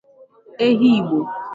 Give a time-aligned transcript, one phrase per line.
[0.65, 1.19] Ehi Igbo